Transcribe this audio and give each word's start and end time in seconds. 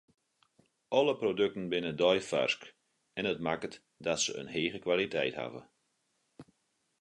Alle 0.97 1.13
produkten 1.19 1.67
binne 1.71 1.91
deifarsk 2.01 2.61
en 3.17 3.23
dat 3.27 3.39
makket 3.47 3.77
dat 4.05 4.19
se 4.23 4.31
in 4.41 4.49
hege 4.55 4.79
kwaliteit 4.85 5.35
hawwe. 5.39 5.61